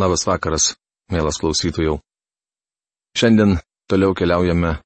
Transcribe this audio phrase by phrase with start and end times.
[0.00, 0.64] Labas vakaras,
[1.12, 1.98] mielas klausytojų.
[3.18, 3.58] Šiandien
[3.90, 4.78] toliau keliaujame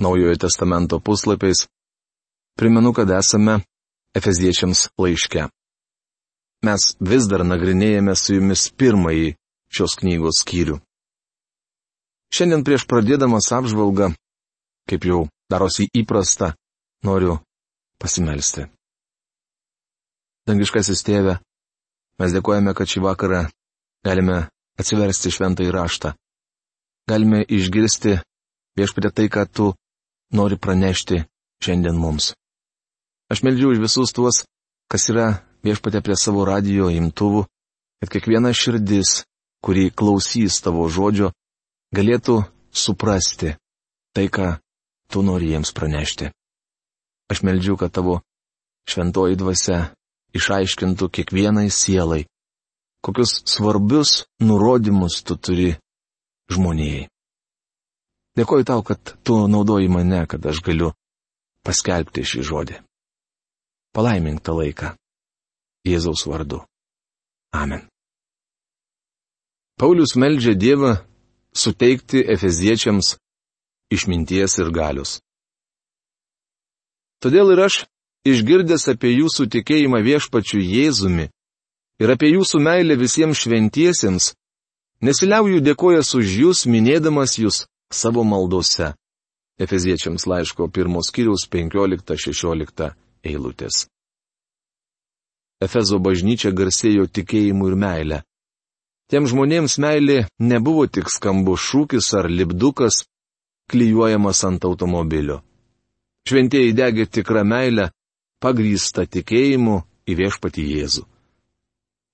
[0.00, 1.66] Naujojo testamento puslapiais.
[2.56, 3.58] Primenu, kad esame
[4.16, 5.44] Efeziečiams laiške.
[6.64, 9.34] Mes vis dar nagrinėjame su jumis pirmąjį
[9.68, 10.78] šios knygos skyrių.
[12.32, 14.12] Šiandien prieš pradėdamas apžvalgą,
[14.88, 16.54] kaip jau darosi įprasta,
[17.04, 17.36] noriu
[18.00, 18.70] pasimelsti.
[20.48, 21.36] Dangiškasis tėve,
[22.16, 23.44] mes dėkojame, kad šį vakarą
[24.06, 24.46] galime
[24.80, 26.14] atsiversti šventą įraštą.
[27.10, 28.18] Galime išgirsti
[28.78, 29.72] viešpatė tai, ką tu
[30.32, 31.24] nori pranešti
[31.62, 32.32] šiandien mums.
[33.32, 34.44] Aš meldžiu už visus tuos,
[34.90, 37.46] kas yra viešpatė prie savo radijo imtuvų,
[38.02, 39.22] kad kiekviena širdis,
[39.64, 41.32] kuri klausys tavo žodžio,
[41.94, 42.42] galėtų
[42.72, 43.54] suprasti
[44.12, 44.58] tai, ką
[45.08, 46.32] tu nori jiems pranešti.
[47.32, 48.20] Aš meldžiu, kad tavo
[48.90, 49.92] šventoji dvasia
[50.36, 52.26] išaiškintų kiekvienai sielai,
[53.02, 55.70] kokius svarbius nurodymus tu turi
[56.52, 57.08] žmonijai.
[58.38, 60.92] Dėkoju tau, kad tu naudoji mane, kad aš galiu
[61.66, 62.76] paskelbti šį žodį.
[63.92, 64.94] Palaimink tą laiką.
[65.84, 66.62] Jėzaus vardu.
[67.52, 67.84] Amen.
[69.76, 70.94] Paulius meldžia Dievą
[71.52, 73.16] suteikti Efeziečiams
[73.92, 75.18] išminties ir galius.
[77.22, 77.82] Todėl ir aš,
[78.26, 81.28] išgirdęs apie jūsų tikėjimą viešpačiu Jėzumi
[82.02, 84.32] ir apie jūsų meilę visiems šventiesiems,
[85.06, 87.64] nesiliauju dėkojas už jūs, minėdamas jūs
[87.94, 88.92] savo maldose.
[89.62, 92.90] Efeziečiams laiško pirmos kiriaus 15-16
[93.22, 93.86] eilutės.
[95.62, 98.18] Efezo bažnyčia garsėjo tikėjimu ir meilę.
[99.12, 103.04] Tiem žmonėms meilė nebuvo tik skambus šūkis ar lipdukas,
[103.70, 105.42] klyjuojamas ant automobilio.
[106.26, 107.90] Šventieji degė tikrą meilę,
[108.42, 111.11] pagrįstą tikėjimu į viešpatį Jėzų.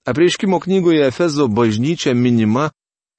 [0.09, 2.71] Apreiškimo knygoje Efezo bažnyčia minima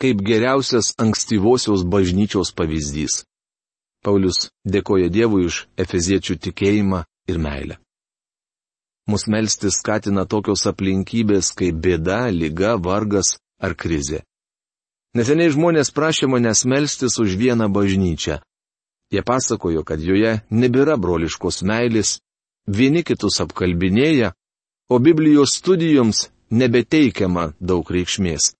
[0.01, 3.25] kaip geriausias ankstyvosios bažnyčios pavyzdys.
[4.01, 7.75] Paulius dėkoja Dievui už efeziečių tikėjimą ir meilę.
[9.05, 14.23] Mūsų melstis skatina tokios aplinkybės kaip bėda, lyga, vargas ar krizė.
[15.13, 18.39] Neseniai žmonės prašė manęs melstis už vieną bažnyčią.
[19.13, 22.17] Jie pasakojo, kad joje nebėra broliškos meilės,
[22.65, 24.33] vieni kitus apkalbinėja,
[24.89, 28.53] o Biblijos studijoms nebeteikiama daug reikšmės.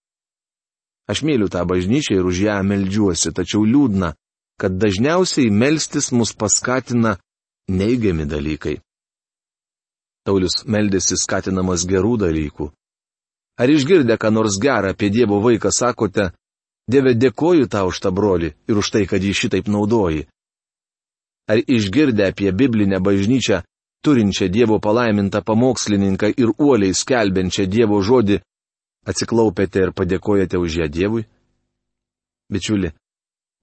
[1.10, 4.14] Aš myliu tą bažnyčią ir už ją meldžiuosi, tačiau liūdna,
[4.62, 7.18] kad dažniausiai melstis mus paskatina
[7.70, 8.78] neigiami dalykai.
[10.26, 12.68] Taulius meldėsi skatinamas gerų dalykų.
[13.60, 16.30] Ar išgirdę, ką nors gerą apie Dievo vaiką sakote,
[16.90, 20.26] Dieve dėkoju tau už tą brolį ir už tai, kad jį šitaip naudoji?
[21.50, 23.62] Ar išgirdę apie biblinę bažnyčią
[24.06, 28.40] turinčią Dievo palaimintą pamokslininką ir uoliai skelbiančią Dievo žodį,
[29.10, 31.26] atsiklaupėte ir padėkojate už ją Dievui?
[32.50, 32.92] Bičiuli,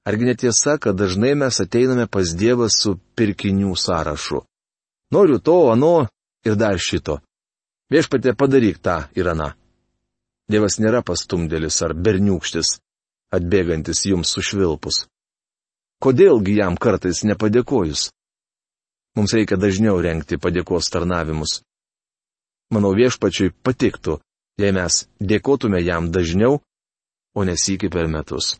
[0.06, 4.42] argi netiesa, kad dažnai mes ateiname pas Dievą su pirkinių sąrašu?
[5.12, 6.08] Noriu to, ano
[6.46, 7.20] ir dar šito.
[7.90, 9.52] Viešpatė padaryk tą ir aną.
[10.50, 12.78] Dievas nėra pastumdėlis ar berniukštis,
[13.34, 15.06] atbėgantis jums sušvilpus.
[16.02, 18.10] Kodėlgi jam kartais nepadėkojus?
[19.16, 21.62] Mums reikia dažniau renkti padėkos tarnavimus.
[22.72, 24.18] Manau viešpačiui patiktų,
[24.60, 26.60] jei mes dėkotume jam dažniau,
[27.36, 28.56] o nesikį per metus.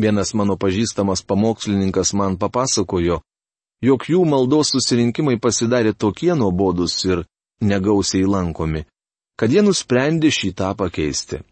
[0.00, 3.20] Vienas mano pažįstamas pamokslininkas man papasakojo,
[3.84, 7.24] jog jų maldos susirinkimai pasidarė tokie nuobodus ir
[7.60, 8.86] negausiai lankomi,
[9.36, 11.42] kad jie nusprendė šitą pakeisti.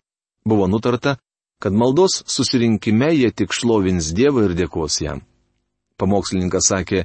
[0.47, 1.19] Buvo nutarta,
[1.61, 5.21] kad maldos susirinkime jie tik šlovins Dievą ir dėkos jam.
[6.01, 7.05] Pamokslininkas sakė,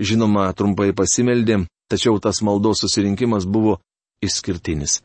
[0.00, 3.76] Žinoma, trumpai pasimeldė, tačiau tas maldos susirinkimas buvo
[4.24, 5.02] išskirtinis.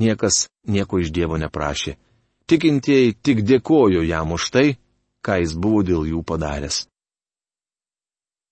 [0.00, 1.96] Niekas nieko iš Dievo neprašė.
[2.48, 4.66] Tikintieji tik dėkojo jam už tai,
[5.24, 6.84] ką jis buvo dėl jų padaręs.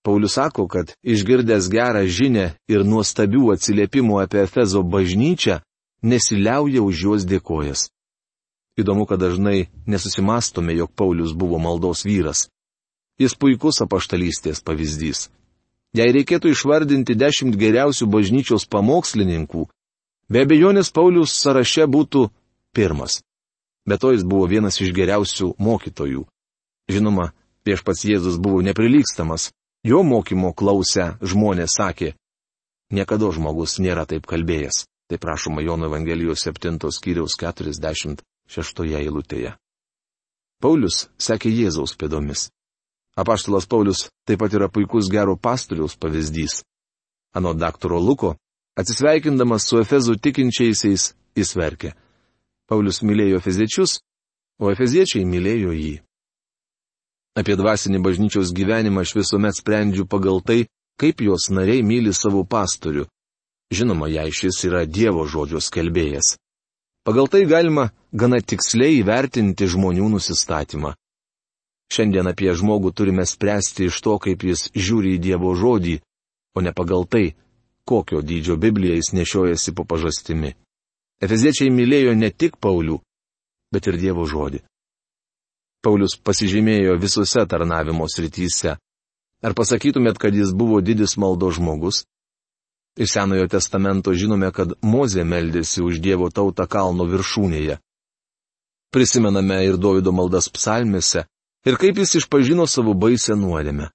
[0.05, 5.59] Paulius sako, kad išgirdęs gerą žinę ir nuostabių atsiliepimų apie Efezo bažnyčią,
[6.01, 7.89] nesiliauja už juos dėkojas.
[8.79, 12.47] Įdomu, kad dažnai nesusimastome, jog Paulius buvo maldos vyras.
[13.19, 15.27] Jis puikus apaštalystės pavyzdys.
[15.97, 19.65] Jei reikėtų išvardinti dešimt geriausių bažnyčios pamokslininkų,
[20.29, 22.27] be abejonės Paulius sąraše būtų
[22.77, 23.21] pirmas.
[23.89, 26.27] Be to jis buvo vienas iš geriausių mokytojų.
[26.93, 27.31] Žinoma,
[27.65, 29.49] viešpats Jėzus buvo neprilykstamas.
[29.83, 32.13] Jo mokymo klausę žmonės sakė,
[32.91, 34.83] niekada žmogus nėra taip kalbėjęs.
[35.09, 39.55] Tai prašoma Jono Evangelijos 7 skyriaus 46 eilutėje.
[40.61, 42.49] Paulius sekė Jėzaus pėdomis.
[43.19, 46.61] Apaštalas Paulius taip pat yra puikus gero pastoriaus pavyzdys.
[47.35, 48.35] Ano daktaro Luko,
[48.79, 51.91] atsisveikindamas su Efezų tikinčiaisiais, jis verkė.
[52.69, 53.97] Paulius mylėjo efeziečius,
[54.61, 55.95] o efeziečiai mylėjo jį.
[57.39, 60.59] Apie dvasinį bažnyčios gyvenimą aš visuomet sprendžiu pagal tai,
[60.99, 63.05] kaip jos nariai myli savo pastorių.
[63.73, 66.37] Žinoma, jei šis yra Dievo žodžio skelbėjas.
[67.05, 70.95] Pagal tai galima gana tiksliai įvertinti žmonių nusistatymą.
[71.89, 75.97] Šiandien apie žmogų turime spręsti iš to, kaip jis žiūri į Dievo žodį,
[76.57, 77.33] o ne pagal tai,
[77.89, 80.53] kokio dydžio Bibliją jis nešiojasi po pažastimi.
[81.19, 82.99] Efeziečiai mylėjo ne tik Paulių,
[83.73, 84.61] bet ir Dievo žodį.
[85.81, 88.75] Paulius pasižymėjo visose tarnavimo srityse.
[89.39, 92.03] Ar pasakytumėt, kad jis buvo didis maldo žmogus?
[92.99, 97.79] Iš Senojo testamento žinome, kad Mozė meldėsi už Dievo tautą kalno viršūnėje.
[98.91, 101.23] Prisimename ir Davido maldas psalmėse,
[101.65, 103.89] ir kaip jis išpažino savo baisę nuodėmę.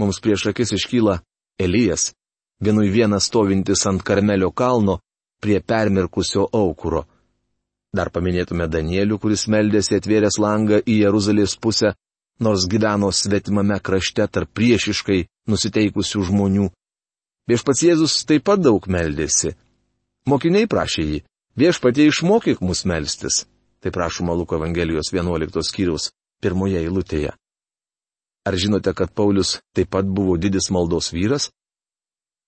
[0.00, 1.20] Mums prieš akis iškyla
[1.60, 2.12] Elijas,
[2.60, 5.00] vienui vienas stovintis ant Karmelio kalno
[5.40, 7.04] prie permirkusio aukuro.
[7.92, 11.94] Dar paminėtume Danielių, kuris meldėsi atvėręs langą į Jeruzalės pusę,
[12.40, 16.68] nors gyveno svetimame krašte tarp priešiškai nusiteikusių žmonių.
[17.50, 19.56] Viešpats Jėzus taip pat daug meldėsi.
[20.30, 21.18] Mokiniai prašė jį,
[21.58, 23.44] viešpatie išmokyk mus melstis.
[23.80, 26.10] Tai prašoma Luko Evangelijos 11 skyriaus
[26.42, 27.34] pirmoje eilutėje.
[28.48, 31.50] Ar žinote, kad Paulius taip pat buvo didis maldos vyras?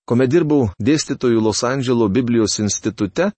[0.08, 3.30] Kuomet dirbau dėstytojų Los Andželo Biblijos institute,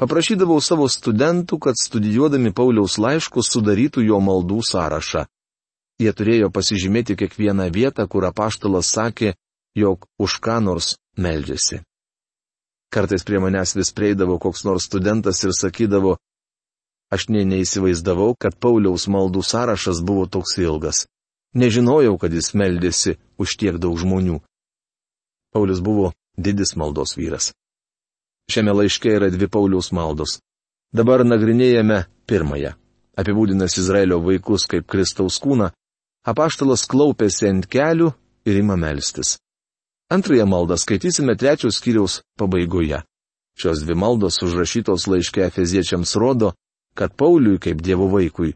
[0.00, 5.26] Paprašydavau savo studentų, kad studijuodami Pauliaus laiškus sudarytų jo maldų sąrašą.
[6.00, 9.34] Jie turėjo pasižymėti kiekvieną vietą, kur apaštalas sakė,
[9.76, 11.82] jog už ką nors meldžiasi.
[12.92, 16.16] Kartais prie manęs vis prieidavo koks nors studentas ir sakydavo,
[17.12, 21.04] aš nei neįsivaizdavau, kad Pauliaus maldų sąrašas buvo toks ilgas.
[21.54, 24.38] Nežinojau, kad jis meldėsi už tiek daug žmonių.
[25.52, 27.52] Paulius buvo didis maldos vyras.
[28.48, 30.40] Šiame laiške yra dvi Pauliaus maldos.
[30.92, 32.72] Dabar nagrinėjame pirmąją.
[33.20, 35.68] Apibūdinas Izraelio vaikus kaip Kristaus kūną,
[36.24, 38.08] apaštalas klaupėsi ant kelių
[38.48, 39.36] ir ima melstis.
[40.12, 43.02] Antrąją maldą skaitysime trečios skyriaus pabaigoje.
[43.60, 46.52] Šios dvi maldos užrašytos laiške Efeziečiams rodo,
[46.94, 48.54] kad Pauliui kaip Dievo vaikui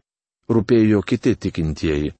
[0.49, 2.13] rūpėjo kiti tikintieji.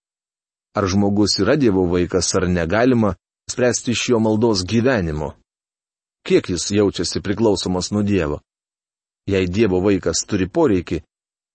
[0.77, 3.15] Ar žmogus yra Dievo vaikas ar negalima
[3.51, 5.33] spręsti iš jo maldos gyvenimo,
[6.27, 8.41] kiek jis jaučiasi priklausomas nuo Dievo.
[9.27, 11.01] Jei Dievo vaikas turi poreikį,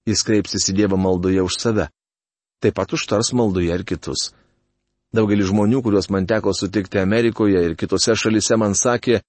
[0.09, 1.89] jis kreipsis į Dievą maldoje už save.
[2.63, 4.31] Taip pat užtars maldoje ir kitus.
[5.13, 9.21] Daugelis žmonių, kuriuos man teko sutikti Amerikoje ir kitose šalise, man sakė,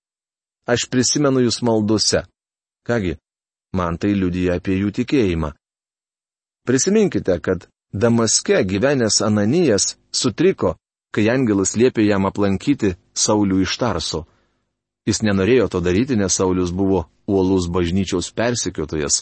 [0.68, 2.24] aš prisimenu jūs maldose.
[2.88, 3.18] Kągi,
[3.74, 5.54] man tai liudyja apie jų tikėjimą.
[6.68, 10.76] Prisiminkite, kad Damaske gyvenęs Ananijas sutriko,
[11.14, 14.24] kai angelas liepė jam aplankyti Saulių iš Tarso.
[15.06, 19.22] Jis nenorėjo to daryti, nes Saulis buvo uolus bažnyčiaus persikiotojas.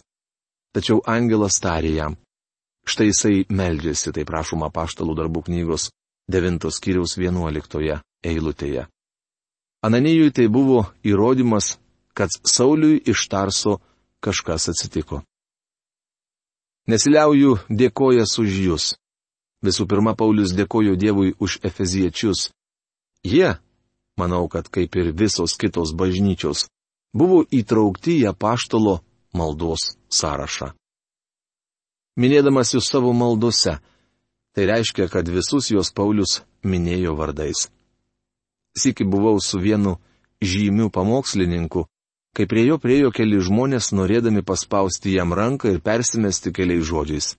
[0.72, 2.16] Tačiau angelas tarė jam.
[2.88, 5.90] Štai jisai meldžiasi, tai prašoma paštalų darbų knygos
[6.32, 8.88] 9 skyriaus 11 eilutėje.
[9.82, 11.76] Ananijui tai buvo įrodymas,
[12.14, 13.80] kad Sauliui iš Tarso
[14.24, 15.22] kažkas atsitiko.
[16.90, 18.86] Nesiliauju dėkojas už jūs.
[19.62, 22.50] Visų pirma, Paulius dėkojo Dievui už efeziečius.
[23.22, 23.58] Jie,
[24.18, 26.66] manau, kad kaip ir visos kitos bažnyčios,
[27.14, 29.00] buvo įtraukti į apaštalo
[29.38, 30.72] maldos sąrašą.
[32.18, 33.78] Minėdamas jūs savo maldose,
[34.52, 37.70] tai reiškia, kad visus jos Paulius minėjo vardais.
[38.76, 40.00] Siki buvau su vienu
[40.42, 41.86] žymiu pamokslininku,
[42.36, 47.36] kai prie jo priejo keli žmonės norėdami paspausti jam ranką ir persimesti keliais žodžiais.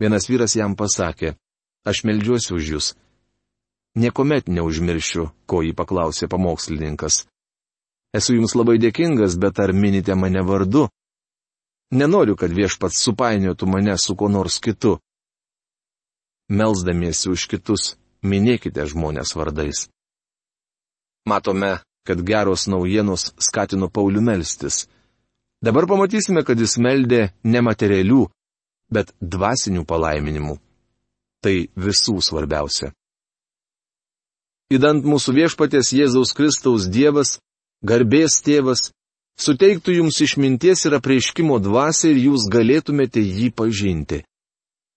[0.00, 1.36] Vienas vyras jam pasakė,
[1.86, 2.86] aš melžiuosi už jūs,
[3.94, 7.20] Niekuomet neužmiršiu, ko jį paklausė pamokslininkas.
[8.14, 10.88] Esu jums labai dėkingas, bet ar minite mane vardu?
[11.94, 14.96] Nenoriu, kad viešpats supainiotų mane su kuo nors kitu.
[16.50, 17.94] Melsdamiesi už kitus,
[18.26, 19.86] minėkite žmonės vardais.
[21.30, 24.84] Matome, kad geros naujienos skatino Paulių melstis.
[25.64, 28.26] Dabar pamatysime, kad jis meldė ne materialių,
[28.92, 30.58] bet dvasinių palaiminimų.
[31.44, 32.92] Tai visų svarbiausia
[34.74, 37.38] įdant mūsų viešpatės Jėzaus Kristaus Dievas,
[37.84, 38.90] garbės tėvas,
[39.38, 44.22] suteiktų jums išminties ir apreiškimo dvasę ir jūs galėtumėte jį pažinti.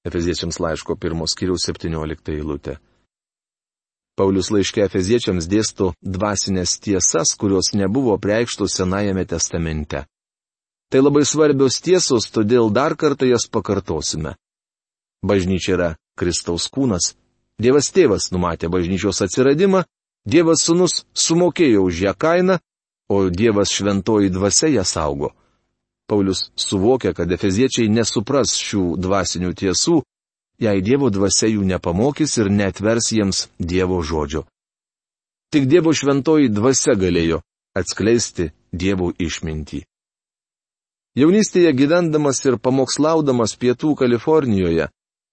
[0.07, 2.77] Efeziečiams laiško pirmos kiriaus 17 eilutė.
[4.17, 10.07] Paulius laiškė Efeziečiams dėsto dvasinės tiesas, kurios nebuvo preikštos Senajame testamente.
[10.89, 14.33] Tai labai svarbios tiesos, todėl dar kartą jas pakartosime.
[15.21, 17.13] Bažnyčia yra Kristaus kūnas,
[17.57, 19.83] Dievas tėvas numatė bažnyčios atsiradimą,
[20.29, 22.59] Dievas sunus sumokėjo už ją kainą,
[23.09, 25.31] o Dievas šventoji dvasia ją saugo.
[26.07, 30.01] Paulius suvokia, kad efeziečiai nesupras šių dvasinių tiesų,
[30.61, 34.45] jei Dievo dvasia jų nepamokys ir netvers jiems Dievo žodžio.
[35.53, 37.41] Tik Dievo šventoji dvasia galėjo
[37.77, 39.83] atskleisti Dievo išmintį.
[41.17, 44.89] Jaunystėje gyvendamas ir pamokslaudamas pietų Kalifornijoje,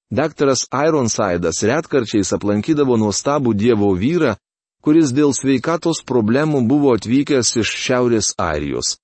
[0.08, 4.36] daktaras Ironsidas retkarčiais aplankydavo nuostabų Dievo vyrą,
[4.84, 8.96] kuris dėl sveikatos problemų buvo atvykęs iš Šiaurės Airijos.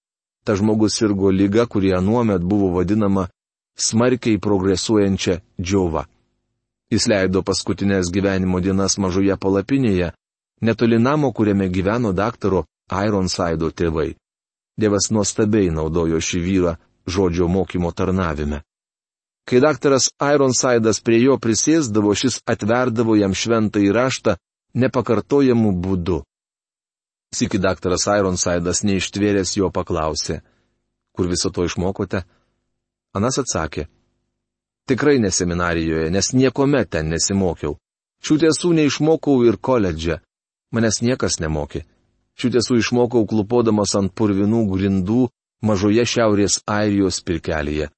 [0.44, 3.28] Ta žmogus sirgo lyga, kurie anuomet buvo vadinama
[3.76, 6.06] smarkiai progresuojančia džiova.
[6.90, 10.10] Jis leido paskutinės gyvenimo dienas mažoje palapinėje,
[10.60, 14.16] netoli namo, kuriame gyveno daktaro Ironsido tėvai.
[14.80, 16.74] Dievas nuostabiai naudojo šį vyrą
[17.06, 18.62] žodžio mokymo tarnavime.
[19.48, 24.36] Kai daktaras Ironsidas prie jo prisėsdavo, šis atverdavo jam šventą įraštą
[24.74, 26.20] nepakartojamų būdų.
[27.34, 30.40] Siki daktaras Ironsidas neištvėręs jo paklausė,
[31.14, 32.24] kur viso to išmokote?
[33.16, 33.88] Anas atsakė,
[34.86, 37.76] tikrai ne seminarijoje, nes niekuomet ten nesimokiau.
[38.22, 40.20] Šių tiesų neišmokau ir koledže,
[40.70, 41.82] manęs niekas nemokė.
[42.38, 45.24] Šių tiesų išmokau klupodamas ant purvinų grindų
[45.66, 47.88] mažoje šiaurės Airijos pirkelėje.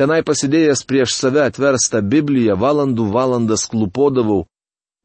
[0.00, 4.46] Tenai pasidėjęs prieš save atverstą Bibliją valandų valandas klupodavau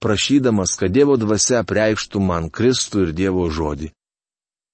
[0.02, 3.92] prašydamas, kad Dievo dvasia preikštų man Kristų ir Dievo žodį.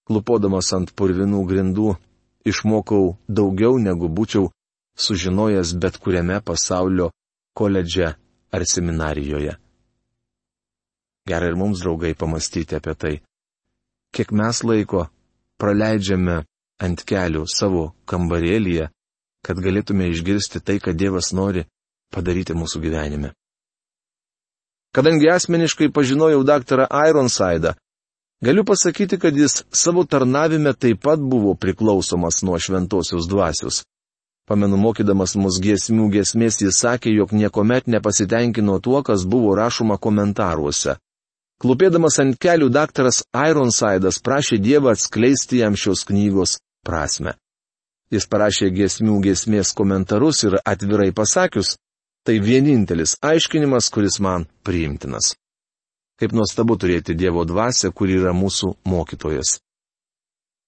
[0.08, 1.96] Klupodamas ant purvinų grindų,
[2.46, 4.50] išmokau daugiau negu būčiau
[4.98, 7.12] sužinojęs bet kuriame pasaulio
[7.54, 8.14] koledže
[8.52, 9.58] ar seminarijoje.
[11.28, 13.16] Gerai ir mums, draugai, pamastyti apie tai,
[14.16, 15.06] kiek mes laiko
[15.62, 16.42] praleidžiame
[16.82, 18.90] ant kelių savo kambarėlyje,
[19.46, 21.66] kad galėtume išgirsti tai, ką Dievas nori
[22.14, 23.32] padaryti mūsų gyvenime.
[24.92, 27.76] Kadangi asmeniškai pažinojau daktarą Ironsidą,
[28.44, 33.84] galiu pasakyti, kad jis savo tarnavime taip pat buvo priklausomas nuo šventosios dvasios.
[34.52, 40.98] Pamenu, mokydamas mus giesmių giesmės, jis sakė, jog niekuomet nepasitenkino tuo, kas buvo rašoma komentaruose.
[41.62, 47.38] Klupėdamas ant kelių daktaras Ironsidas prašė Dievą atskleisti jam šios knygos prasme.
[48.12, 51.78] Jis parašė giesmių giesmės komentarus ir atvirai pasakius,
[52.24, 55.34] Tai vienintelis aiškinimas, kuris man priimtinas.
[56.22, 59.56] Kaip nuostabu turėti Dievo dvasę, kuri yra mūsų mokytojas.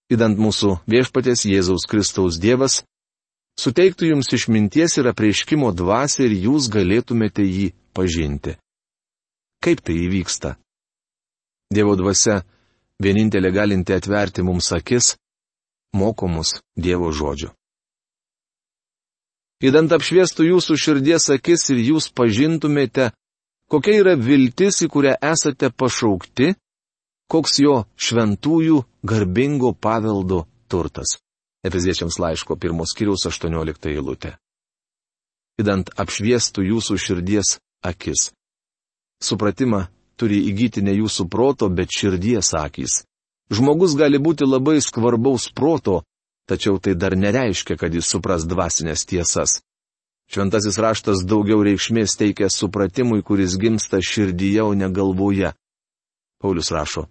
[0.10, 2.80] Įdant mūsų viešpatės Jėzaus Kristaus Dievas,
[3.60, 8.57] suteiktų jums išminties ir apreiškimo dvasę ir jūs galėtumėte jį pažinti.
[9.63, 10.55] Kaip tai įvyksta?
[11.74, 12.41] Dievo dvasia,
[13.01, 15.15] vienintelė galinti atverti mums akis,
[15.95, 17.53] moko mus Dievo žodžio
[19.63, 23.12] įdant apšviestų jūsų širdies akis ir jūs pažintumėte,
[23.72, 26.53] kokia yra viltis, į kurią esate pašaukti,
[27.31, 31.23] koks jo šventųjų garbingo paveldo turtas.
[31.63, 34.36] Efeziečiams laiško pirmos kiriaus 18 eilutė.
[35.62, 38.32] Įdant apšviestų jūsų širdies akis.
[39.24, 39.86] Supratimą
[40.20, 43.03] turi įgyti ne jūsų proto, bet širdies akys.
[43.53, 46.01] Žmogus gali būti labai skvarbaus proto,
[46.50, 49.62] tačiau tai dar nereiškia, kad jis supras dvasinės tiesas.
[50.32, 55.53] Šventasis raštas daugiau reikšmės teikia supratimui, kuris gimsta širdyje, o ne galvoje.
[56.41, 57.08] Paulius rašo.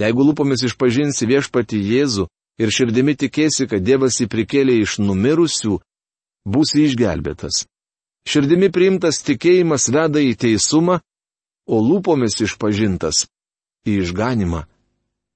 [0.00, 2.28] Jeigu lūpomis išpažinsi viešpati Jėzų
[2.60, 5.78] ir širdimi tikėsi, kad Dievas jį prikėlė iš numirusių,
[6.44, 7.64] būsi išgelbėtas.
[8.28, 11.00] Širdimi priimtas tikėjimas veda į teisumą,
[11.70, 13.24] o lūpomis išpažintas
[13.88, 14.66] į išganimą.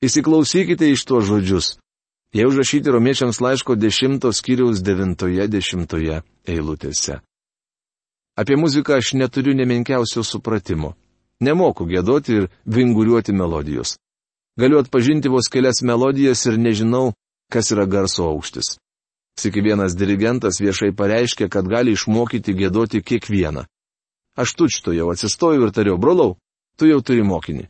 [0.04, 1.76] Įsiklausykite iš tuos žodžius.
[2.34, 7.20] Jie užrašyti romiečiams laiško 10 skyriaus 90 eilutėse.
[8.36, 10.96] Apie muziką aš neturiu nemenkiausio supratimo.
[11.40, 13.96] Nemoku gėdoti ir vinguriuoti melodijos.
[14.60, 17.12] Galiu atpažinti vos kelias melodijas ir nežinau,
[17.50, 18.76] kas yra garso aukštis.
[19.40, 23.64] Siki vienas dirigentas viešai pareiškė, kad gali išmokyti gėdoti kiekvieną.
[24.38, 26.36] Aš tučto jau atsistojau ir tariau, brolau,
[26.78, 27.66] tu jau turi mokinį.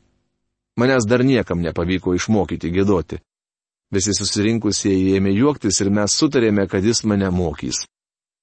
[0.77, 3.21] Manęs dar niekam nepavyko išmokyti gėdoti.
[3.95, 7.85] Visi susirinkusieji ėmė juoktis ir mes sutarėme, kad jis mane mokys.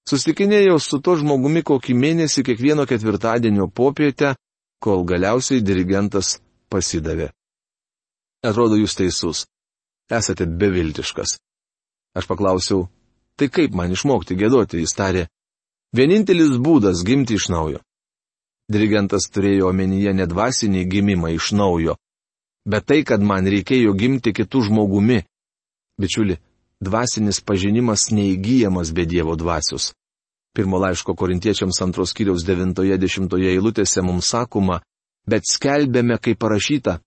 [0.09, 4.33] Susitikinėjau su to žmogumi kokį mėnesį kiekvieno ketvirtadienio popietę,
[4.81, 6.39] kol galiausiai dirigentas
[6.73, 7.29] pasidavė.
[8.41, 9.45] Atrodo, jūs teisus.
[10.11, 11.37] Esate beviltiškas.
[12.17, 12.87] Aš paklausiau,
[13.37, 15.27] tai kaip man išmokti gėdoti, jis tarė.
[15.95, 17.81] Vienintelis būdas gimti iš naujo.
[18.71, 21.97] Dirigentas turėjo omenyje nedvasinį gimimą iš naujo,
[22.65, 25.21] bet tai, kad man reikėjo gimti kitų žmogumi,
[26.01, 26.39] Bičiuli,
[26.81, 29.91] dvasinis pažinimas neįgyjamas be Dievo dvasios.
[30.55, 34.81] Pirmo laiško korintiečiams antros kiriaus 90 eilutėse mums sakoma,
[35.29, 36.97] bet skelbėme, kaip parašyta,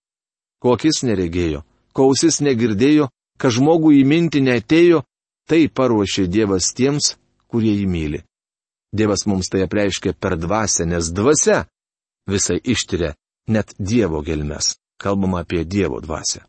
[0.64, 1.61] ko akis neregėjo,
[1.92, 5.04] ko ausis negirdėjo, ką žmogų įminti netėjo,
[5.44, 7.14] Tai paruošė Dievas tiems,
[7.52, 8.21] kurie jį myli.
[8.97, 11.64] Dievas mums tai apreiškia per dvasę, nes dvasia
[12.30, 13.12] visai ištiria
[13.52, 14.76] net Dievo gelmes.
[15.00, 16.47] Kalbama apie Dievo dvasę.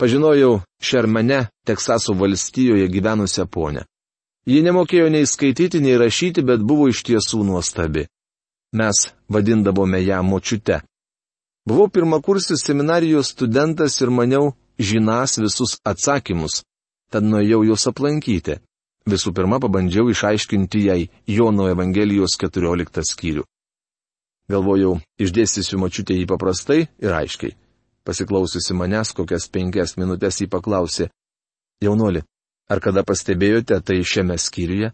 [0.00, 3.86] Pažinojau Šermane, Teksaso valstijoje gyvenusią ponę.
[4.46, 8.06] Ji nemokėjo nei skaityti, nei rašyti, bet buvo iš tiesų nuostabi.
[8.74, 10.82] Mes vadindavome ją močiute.
[11.66, 16.62] Buvau pirmakursis seminarijos studentas ir maniau žinas visus atsakymus,
[17.10, 18.60] tad nuėjau jos aplankyti.
[19.06, 23.44] Visų pirma, pabandžiau išaiškinti jai Jono Evangelijos 14 skyrių.
[24.50, 27.56] Galvojau, išdėstysiu mačiutę jį paprastai ir aiškiai.
[28.06, 31.08] Pasiklausiusi manęs kokias penkias minutės jį paklausė.
[31.82, 32.22] Jaunoli,
[32.70, 34.92] ar kada pastebėjote tai šiame skyriuje?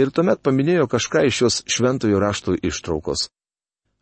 [0.00, 3.28] Ir tuomet paminėjo kažką iš šios šventojo rašto ištraukos.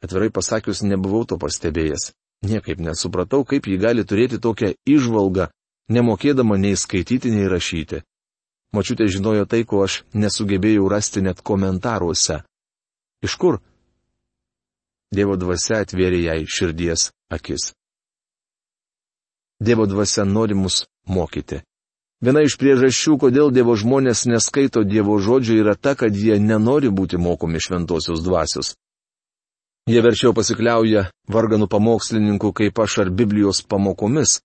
[0.05, 2.13] Atvirai pasakius, nebuvau to pastebėjęs.
[2.47, 5.49] Niekaip nesupratau, kaip ji gali turėti tokią išvalgą,
[5.91, 8.05] nemokėdama nei skaityti, nei rašyti.
[8.73, 12.43] Mačiutė žinojo tai, ko aš nesugebėjau rasti net komentaruose.
[13.25, 13.59] Iš kur?
[15.11, 17.73] Dievo dvasia atvėrė jai širdies akis.
[19.59, 21.65] Dievo dvasia nori mus mokyti.
[22.23, 27.19] Viena iš priežasčių, kodėl Dievo žmonės neskaito Dievo žodžio, yra ta, kad jie nenori būti
[27.19, 28.77] mokomi šventosios dvasios.
[29.89, 34.39] Jie verčiau pasikliauja varganų pamokslininkų kaip aš ar Biblijos pamokomis.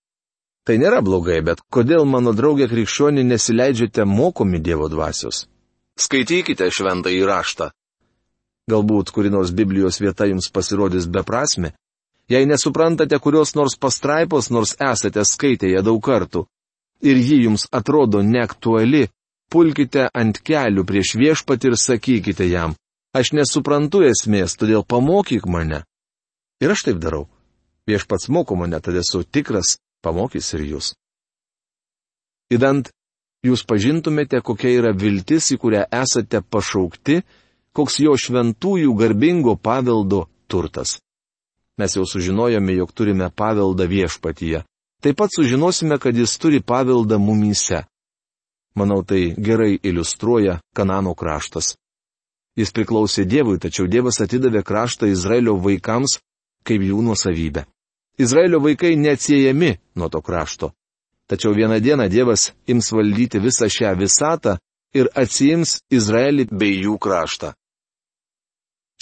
[0.64, 5.44] Tai nėra blogai, bet kodėl mano draugė krikščionį nesileidžiate mokomi Dievo dvasios?
[6.00, 7.68] Skaitykite šventą įraštą.
[8.72, 11.74] Galbūt kuri nors Biblijos vieta jums pasirodys beprasme,
[12.28, 16.46] Jei nesuprantate kurios nors pastraipos, nors esate skaitę ją daug kartų,
[17.04, 19.08] ir ji jums atrodo neaktuali,
[19.52, 22.72] pulkite ant kelių prieš viešpatį ir sakykite jam,
[23.14, 25.84] aš nesuprantu esmės, todėl pamokyk mane.
[26.60, 27.28] Ir aš taip darau.
[27.88, 30.92] Viešpats moko mane, tad esu tikras, pamokys ir jūs.
[32.52, 32.90] Įdant,
[33.44, 37.22] jūs pažintumėte, kokia yra viltis, į kurią esate pašaukti,
[37.76, 40.98] koks jo šventųjų garbingo paveldo turtas.
[41.78, 44.62] Mes jau sužinojome, jog turime paveldą viešpatyje.
[45.02, 47.82] Taip pat sužinosime, kad jis turi paveldą mumyse.
[48.78, 51.74] Manau, tai gerai iliustruoja Kanano kraštas.
[52.54, 56.20] Jis priklausė Dievui, tačiau Dievas atidavė kraštą Izraelio vaikams
[56.64, 57.64] kaip jų nuosavybę.
[58.18, 60.70] Izraelio vaikai neatsiejami nuo to krašto.
[61.26, 64.58] Tačiau vieną dieną Dievas ims valdyti visą šią visatą
[64.94, 67.54] ir atsijims Izraelį bei jų kraštą.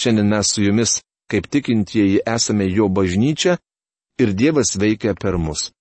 [0.01, 3.57] Šiandien mes su jumis kaip tikintieji esame jo bažnyčia
[4.21, 5.71] ir Dievas veikia per mus.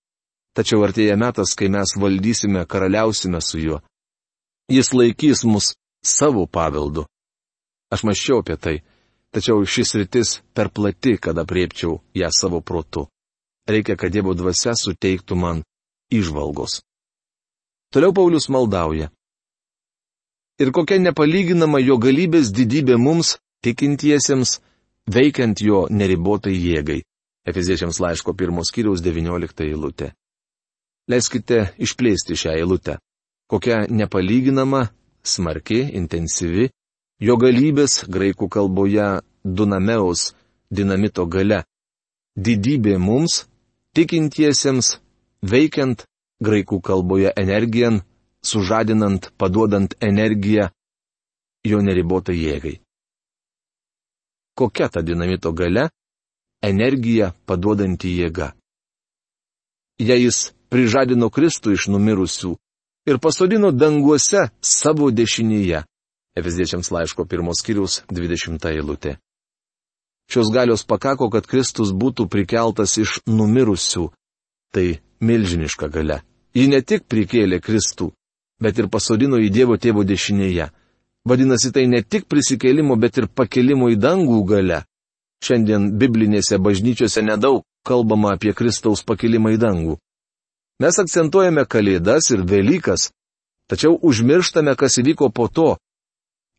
[0.53, 3.79] Tačiau artėja metas, kai mes valdysime, karaliausime su juo.
[4.69, 5.73] Jis laikys mus
[6.05, 7.07] savo paveldu.
[7.93, 8.77] Aš maščiau apie tai,
[9.33, 13.07] tačiau šis rytis per plati, kad apriepčiau ją savo protu.
[13.69, 15.63] Reikia, kad Dievo dvasia suteiktų man
[16.11, 16.81] išvalgos.
[17.93, 19.11] Toliau Paulius maldauja.
[20.61, 24.61] Ir kokia nepalyginama jo galybės didybė mums, tikintiesiems,
[25.07, 27.03] veikiant jo neribotai jėgai.
[27.49, 30.13] Efeziečiams laiško pirmos kiriaus 19 eilutė.
[31.11, 32.99] Leiskite išplėsti šią eilutę.
[33.51, 34.87] Kokia nepalyginama,
[35.27, 36.71] smarki, intensyvi,
[37.23, 39.09] jo galybės graikų kalboje
[39.45, 40.33] dunameus
[40.71, 41.63] dinamito gale.
[42.37, 43.45] Didybė mums,
[43.95, 44.97] tikintiesiems,
[45.43, 46.07] veikiant
[46.43, 48.01] graikų kalboje energijan,
[48.43, 50.71] sužadinant, paduodant energiją
[51.69, 52.81] jo neribotai jėgai
[54.55, 55.89] kokia ta dinamito gale-
[56.73, 58.53] energija paduodanti jėga.
[59.99, 62.57] Jei jis prižadino Kristų iš numirusių
[63.07, 65.85] ir pasodino danguose savo dešinėje.
[66.37, 69.17] Efeziečiams laiško pirmos kiriaus 20 eilutė.
[70.33, 74.09] Šios galios pakako, kad Kristus būtų prikeltas iš numirusių.
[74.73, 74.87] Tai
[75.21, 76.23] milžiniška gale.
[76.57, 78.13] Ji ne tik prikėlė Kristų,
[78.61, 80.71] bet ir pasodino į Dievo tėvo dešinėje.
[81.29, 84.81] Vadinasi, tai ne tik prisikėlimo, bet ir pakelimo į dangų gale.
[85.45, 89.99] Šiandien biblinėse bažnyčiose nedaug kalbama apie Kristaus pakelimą į dangų.
[90.83, 93.11] Mes akcentuojame Kalėdas ir Velykas,
[93.71, 95.77] tačiau užmirštame, kas įvyko po to.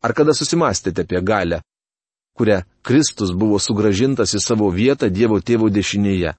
[0.04, 1.62] Ar kada susimastėte apie galę,
[2.36, 6.34] kurią Kristus buvo sugražintas į savo vietą Dievo tėvo dešinėje?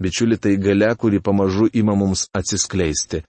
[0.00, 3.22] Bičiuli, tai gale, kuri pamažu ima mums atsiskleisti.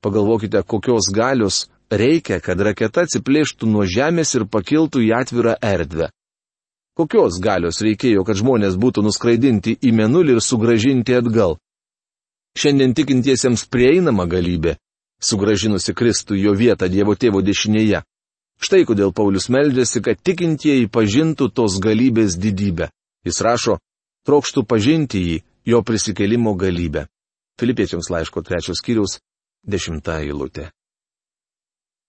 [0.00, 6.06] Pagalvokite, kokios galios Reikia, kad raketa atsiplėštų nuo žemės ir pakiltų į atvirą erdvę.
[6.94, 11.56] Kokios galios reikėjo, kad žmonės būtų nuskraidinti į menulį ir sugražinti atgal?
[12.54, 14.76] Šiandien tikintiesiems prieinama galybė,
[15.18, 18.04] sugražinusi Kristų jo vietą Dievo tėvo dešinėje.
[18.60, 22.90] Štai kodėl Paulius meldžiasi, kad tikintieji pažintų tos galybės didybę.
[23.24, 23.78] Jis rašo,
[24.28, 25.38] trokštų pažinti jį,
[25.72, 27.06] jo prisikelimo galybę.
[27.60, 29.18] Filipiečiams laiško trečios skyriaus
[29.64, 30.70] dešimtą eilutė.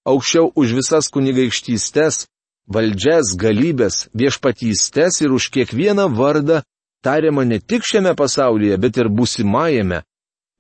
[0.05, 2.25] aukščiau už visas kunigaikštystes,
[2.67, 6.63] valdžias, galybės, viešpatystes ir už kiekvieną vardą
[7.03, 10.01] tariama ne tik šiame pasaulyje, bet ir būsimajame,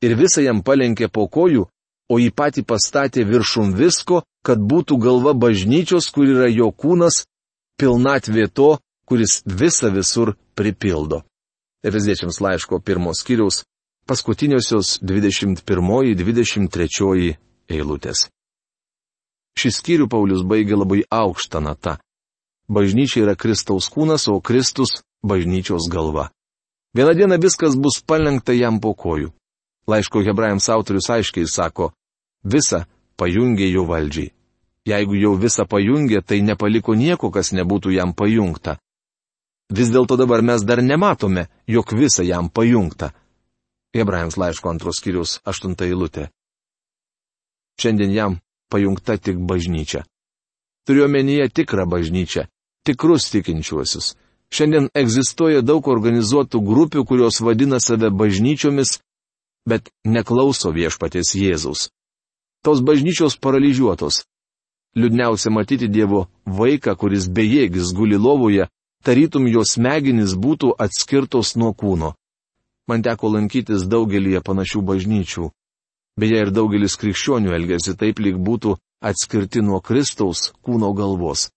[0.05, 1.67] ir visą jam palenkė po kojų,
[2.11, 7.25] o jį patį pastatė viršum visko, kad būtų galva bažnyčios, kur yra jo kūnas,
[7.79, 11.23] pilnatvė to, kuris visą visur pripildo.
[11.83, 13.63] Efeziečiams laiško pirmos skyriaus
[14.05, 17.37] paskutiniosios 21-23
[17.71, 18.29] eilutės.
[19.59, 21.97] Šį skyrių Paulius baigė labai aukštą natą.
[22.71, 26.31] Bažnyčia yra Kristaus kūnas, o Kristus- bažnyčios galva.
[26.95, 29.31] Vieną dieną viskas bus palengta jam po kojų.
[29.87, 31.91] Laiško hebrajams autorius aiškiai sako,
[32.43, 32.85] visa
[33.17, 34.31] pajungė jo valdžiai.
[34.87, 38.79] Jeigu jau visą pajungė, tai nepaliko nieko, kas nebūtų jam pajungta.
[39.71, 43.11] Vis dėlto dabar mes dar nematome, jog visa jam pajungta.
[43.93, 46.29] Hebrajams laiško antros skyrius aštunta eilutė.
[47.79, 48.39] Šiandien jam
[48.71, 50.03] pajungta tik bažnyčia.
[50.87, 52.47] Turiuomenyje tikrą bažnyčią,
[52.87, 54.15] tikrus tikinčiuosius.
[54.51, 58.97] Šiandien egzistuoja daug organizuotų grupių, kurios vadina save bažnyčiomis,
[59.69, 61.91] bet neklauso viešpatės Jėzaus.
[62.61, 64.23] Tos bažnyčios paralyžiuotos.
[64.95, 68.67] Liūdniausia matyti Dievo vaiką, kuris bejėgis guli lovoje,
[69.03, 72.13] tarytum jos smegenys būtų atskirtos nuo kūno.
[72.87, 75.49] Man teko lankytis daugelį panašių bažnyčių.
[76.19, 81.49] Beje, ir daugelis krikščionių elgesi taip, lyg būtų atskirti nuo Kristaus kūno galvos.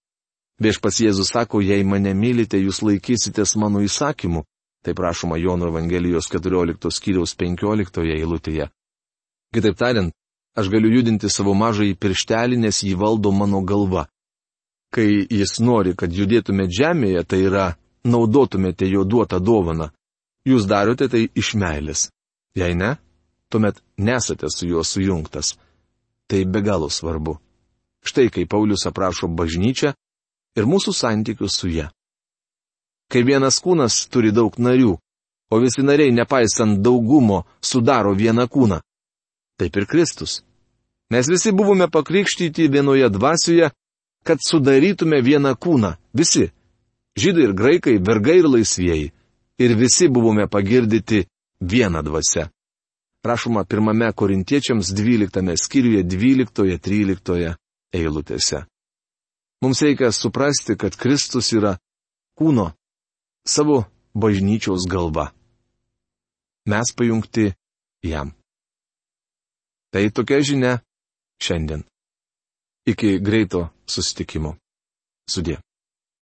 [0.63, 4.45] Viešpas Jėzus sako, jei mane mylite, jūs laikysitės mano įsakymų.
[4.85, 8.69] Tai prašoma Jono Evangelijos 14 skyriaus 15 eilutėje.
[9.55, 10.15] Kitaip tariant,
[10.55, 14.07] aš galiu judinti savo mažąjį pirštelį, nes jį valdo mano galva.
[14.95, 17.67] Kai jis nori, kad judėtumėte žemėje, tai yra,
[18.07, 19.91] naudotumėte jo duotą dovaną.
[20.47, 22.09] Jūs darote tai iš meilės.
[22.55, 22.95] Jei ne,
[23.51, 25.57] tuomet nesate su juo sujungtas.
[26.29, 27.39] Tai be galo svarbu.
[28.05, 29.95] Štai kai Paulius aprašo bažnyčią
[30.57, 31.89] ir mūsų santykius su ja.
[33.11, 34.95] Kai vienas kūnas turi daug narių,
[35.51, 38.81] o visi nariai, nepaisant daugumo, sudaro vieną kūną.
[39.59, 40.43] Taip ir Kristus.
[41.11, 43.71] Mes visi buvome pakrikštyti vienoje dvasioje,
[44.25, 45.95] kad sudarytume vieną kūną.
[46.13, 46.49] Visi.
[47.19, 49.13] Žydai ir graikai, vergai ir laisvieji.
[49.59, 51.27] Ir visi buvome pagirdyti
[51.61, 52.49] vieną dvasę.
[53.25, 57.55] Rašoma pirmame korintiečiams 12 skyriuje 12-13
[57.95, 58.65] eilutėse.
[59.63, 61.79] Mums reikia suprasti, kad Kristus yra
[62.37, 62.73] kūno,
[63.47, 65.31] savo bažnyčiaus galva.
[66.69, 67.53] Mes pajungti
[68.05, 68.35] jam.
[69.95, 70.73] Tai tokia žinia
[71.39, 71.85] šiandien.
[72.91, 74.57] Iki greito susitikimo.
[75.31, 75.61] Sudė.